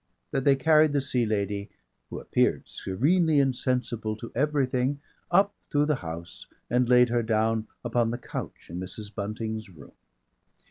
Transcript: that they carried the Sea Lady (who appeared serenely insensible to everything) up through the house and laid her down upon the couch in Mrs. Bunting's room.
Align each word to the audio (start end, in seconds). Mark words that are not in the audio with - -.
that 0.31 0.45
they 0.45 0.55
carried 0.55 0.93
the 0.93 0.99
Sea 0.99 1.27
Lady 1.27 1.69
(who 2.09 2.19
appeared 2.19 2.63
serenely 2.65 3.39
insensible 3.39 4.15
to 4.15 4.31
everything) 4.33 4.99
up 5.29 5.53
through 5.69 5.85
the 5.85 5.97
house 6.01 6.47
and 6.71 6.89
laid 6.89 7.09
her 7.09 7.21
down 7.21 7.67
upon 7.85 8.09
the 8.09 8.17
couch 8.17 8.67
in 8.71 8.79
Mrs. 8.79 9.13
Bunting's 9.13 9.69
room. 9.69 9.93